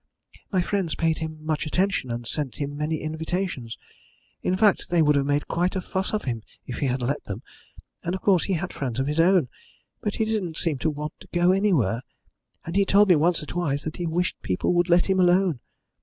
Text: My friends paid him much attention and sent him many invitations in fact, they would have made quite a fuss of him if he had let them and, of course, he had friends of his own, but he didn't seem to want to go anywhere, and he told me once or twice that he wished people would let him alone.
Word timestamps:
My 0.51 0.63
friends 0.63 0.95
paid 0.95 1.19
him 1.19 1.37
much 1.45 1.67
attention 1.67 2.09
and 2.09 2.25
sent 2.27 2.55
him 2.55 2.75
many 2.75 3.01
invitations 3.01 3.77
in 4.41 4.55
fact, 4.57 4.89
they 4.89 5.03
would 5.03 5.15
have 5.15 5.27
made 5.27 5.47
quite 5.47 5.75
a 5.75 5.79
fuss 5.79 6.11
of 6.11 6.23
him 6.23 6.41
if 6.65 6.79
he 6.79 6.87
had 6.87 7.03
let 7.03 7.25
them 7.25 7.43
and, 8.03 8.15
of 8.15 8.21
course, 8.23 8.45
he 8.45 8.53
had 8.53 8.73
friends 8.73 8.99
of 8.99 9.05
his 9.05 9.19
own, 9.19 9.47
but 10.01 10.15
he 10.15 10.25
didn't 10.25 10.57
seem 10.57 10.79
to 10.79 10.89
want 10.89 11.13
to 11.19 11.27
go 11.31 11.51
anywhere, 11.51 12.01
and 12.65 12.75
he 12.75 12.83
told 12.83 13.09
me 13.09 13.15
once 13.15 13.43
or 13.43 13.45
twice 13.45 13.83
that 13.83 13.97
he 13.97 14.07
wished 14.07 14.41
people 14.41 14.73
would 14.73 14.89
let 14.89 15.07
him 15.07 15.19
alone. 15.19 15.59